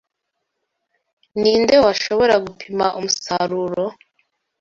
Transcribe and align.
Ni 1.39 1.53
nde 1.61 1.75
washobora 1.85 2.35
gupima 2.45 2.85
umusaruro 2.97 3.85